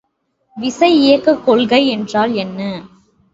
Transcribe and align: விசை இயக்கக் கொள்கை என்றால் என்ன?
விசை 0.57 0.89
இயக்கக் 1.01 1.43
கொள்கை 1.45 1.87
என்றால் 1.87 2.33
என்ன? 2.35 2.59